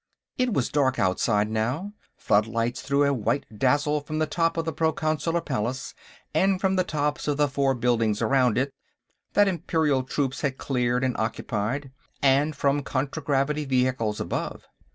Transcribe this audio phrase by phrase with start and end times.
[0.35, 1.93] It was dark, outside, now.
[2.17, 5.93] Floodlights threw a white dazzle from the top of the Proconsular Palace
[6.33, 8.73] and from the tops of the four buildings around it
[9.33, 14.63] that Imperial troops had cleared and occupied, and from contragravity vehicles above.